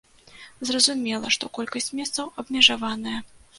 Зразумела, 0.69 1.27
што 1.37 1.51
колькасць 1.59 1.93
месцаў 2.01 2.35
абмежаваная. 2.45 3.19